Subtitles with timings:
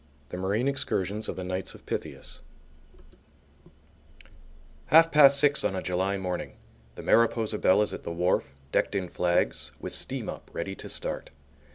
[0.29, 2.39] The Marine Excursions of the Knights of Pythias
[4.87, 6.57] Half past six on a July morning!
[6.95, 10.89] The Mariposa Belle is at the wharf, decked in flags, with steam up ready to
[10.89, 11.29] start.